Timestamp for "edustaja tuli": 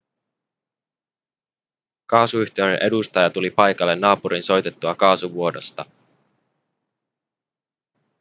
2.81-3.51